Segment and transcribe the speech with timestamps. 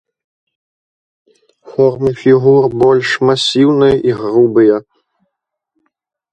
[1.73, 4.75] Формы фігур больш масіўныя і грубыя.